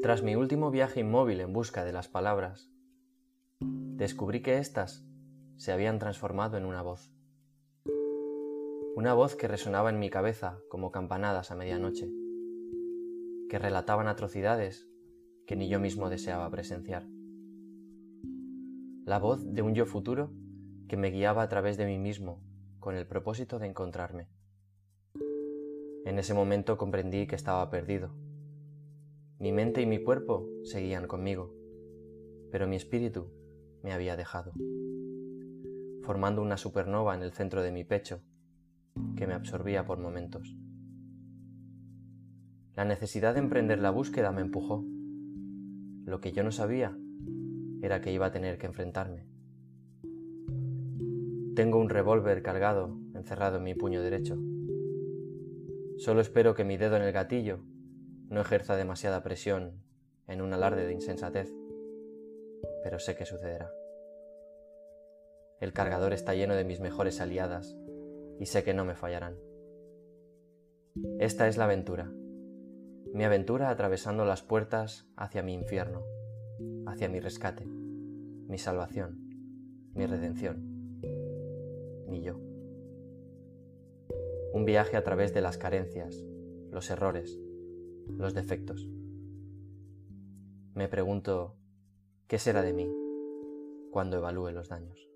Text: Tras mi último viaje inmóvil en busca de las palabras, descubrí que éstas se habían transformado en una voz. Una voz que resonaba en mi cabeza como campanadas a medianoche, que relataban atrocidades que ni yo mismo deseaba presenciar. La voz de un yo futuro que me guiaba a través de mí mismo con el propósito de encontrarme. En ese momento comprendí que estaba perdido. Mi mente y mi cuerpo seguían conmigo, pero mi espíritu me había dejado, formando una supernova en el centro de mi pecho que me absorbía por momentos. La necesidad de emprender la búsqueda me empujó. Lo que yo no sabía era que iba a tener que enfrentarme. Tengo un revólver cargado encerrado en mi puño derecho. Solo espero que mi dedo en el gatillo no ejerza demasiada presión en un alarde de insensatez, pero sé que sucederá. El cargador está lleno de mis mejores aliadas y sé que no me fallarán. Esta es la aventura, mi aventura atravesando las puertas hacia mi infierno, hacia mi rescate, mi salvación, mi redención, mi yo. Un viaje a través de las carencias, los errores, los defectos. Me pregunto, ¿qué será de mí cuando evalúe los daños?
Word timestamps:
Tras 0.00 0.22
mi 0.22 0.34
último 0.36 0.70
viaje 0.70 1.00
inmóvil 1.00 1.40
en 1.40 1.52
busca 1.52 1.84
de 1.84 1.92
las 1.92 2.08
palabras, 2.08 2.70
descubrí 3.60 4.40
que 4.40 4.56
éstas 4.56 5.06
se 5.58 5.70
habían 5.70 5.98
transformado 5.98 6.56
en 6.56 6.64
una 6.64 6.80
voz. 6.80 7.12
Una 8.96 9.12
voz 9.12 9.36
que 9.36 9.48
resonaba 9.48 9.90
en 9.90 9.98
mi 9.98 10.08
cabeza 10.08 10.58
como 10.70 10.90
campanadas 10.92 11.50
a 11.50 11.56
medianoche, 11.56 12.10
que 13.50 13.58
relataban 13.58 14.08
atrocidades 14.08 14.88
que 15.46 15.56
ni 15.56 15.68
yo 15.68 15.78
mismo 15.78 16.08
deseaba 16.08 16.50
presenciar. 16.50 17.06
La 19.04 19.18
voz 19.18 19.44
de 19.44 19.60
un 19.60 19.74
yo 19.74 19.84
futuro 19.84 20.32
que 20.88 20.96
me 20.96 21.10
guiaba 21.10 21.42
a 21.42 21.48
través 21.48 21.76
de 21.76 21.84
mí 21.84 21.98
mismo 21.98 22.42
con 22.80 22.96
el 22.96 23.06
propósito 23.06 23.58
de 23.58 23.66
encontrarme. 23.66 24.30
En 26.06 26.18
ese 26.18 26.32
momento 26.32 26.78
comprendí 26.78 27.26
que 27.26 27.36
estaba 27.36 27.68
perdido. 27.70 28.31
Mi 29.42 29.50
mente 29.50 29.82
y 29.82 29.86
mi 29.86 30.00
cuerpo 30.00 30.48
seguían 30.62 31.08
conmigo, 31.08 31.52
pero 32.52 32.68
mi 32.68 32.76
espíritu 32.76 33.26
me 33.82 33.92
había 33.92 34.16
dejado, 34.16 34.52
formando 36.04 36.42
una 36.42 36.56
supernova 36.56 37.16
en 37.16 37.22
el 37.22 37.32
centro 37.32 37.60
de 37.60 37.72
mi 37.72 37.82
pecho 37.82 38.20
que 39.16 39.26
me 39.26 39.34
absorbía 39.34 39.84
por 39.84 39.98
momentos. 39.98 40.56
La 42.76 42.84
necesidad 42.84 43.34
de 43.34 43.40
emprender 43.40 43.80
la 43.80 43.90
búsqueda 43.90 44.30
me 44.30 44.42
empujó. 44.42 44.84
Lo 46.04 46.20
que 46.20 46.30
yo 46.30 46.44
no 46.44 46.52
sabía 46.52 46.96
era 47.82 48.00
que 48.00 48.12
iba 48.12 48.26
a 48.26 48.30
tener 48.30 48.58
que 48.58 48.66
enfrentarme. 48.66 49.26
Tengo 51.56 51.80
un 51.80 51.88
revólver 51.88 52.44
cargado 52.44 52.96
encerrado 53.12 53.56
en 53.56 53.64
mi 53.64 53.74
puño 53.74 54.02
derecho. 54.02 54.40
Solo 55.96 56.20
espero 56.20 56.54
que 56.54 56.62
mi 56.62 56.76
dedo 56.76 56.94
en 56.94 57.02
el 57.02 57.10
gatillo 57.10 57.71
no 58.28 58.40
ejerza 58.40 58.76
demasiada 58.76 59.22
presión 59.22 59.82
en 60.26 60.40
un 60.42 60.52
alarde 60.52 60.86
de 60.86 60.92
insensatez, 60.92 61.52
pero 62.82 62.98
sé 62.98 63.16
que 63.16 63.26
sucederá. 63.26 63.70
El 65.60 65.72
cargador 65.72 66.12
está 66.12 66.34
lleno 66.34 66.54
de 66.54 66.64
mis 66.64 66.80
mejores 66.80 67.20
aliadas 67.20 67.76
y 68.38 68.46
sé 68.46 68.64
que 68.64 68.74
no 68.74 68.84
me 68.84 68.94
fallarán. 68.94 69.36
Esta 71.18 71.48
es 71.48 71.56
la 71.56 71.64
aventura, 71.64 72.10
mi 73.12 73.24
aventura 73.24 73.68
atravesando 73.68 74.24
las 74.24 74.42
puertas 74.42 75.06
hacia 75.16 75.42
mi 75.42 75.52
infierno, 75.52 76.02
hacia 76.86 77.10
mi 77.10 77.20
rescate, 77.20 77.66
mi 77.66 78.56
salvación, 78.56 79.18
mi 79.94 80.06
redención, 80.06 80.62
mi 82.08 82.22
yo. 82.22 82.38
Un 84.54 84.64
viaje 84.64 84.96
a 84.96 85.04
través 85.04 85.34
de 85.34 85.42
las 85.42 85.58
carencias, 85.58 86.24
los 86.70 86.90
errores, 86.90 87.38
los 88.08 88.34
defectos. 88.34 88.88
Me 90.74 90.88
pregunto, 90.88 91.56
¿qué 92.26 92.38
será 92.38 92.62
de 92.62 92.72
mí 92.72 92.90
cuando 93.90 94.16
evalúe 94.16 94.50
los 94.52 94.68
daños? 94.68 95.11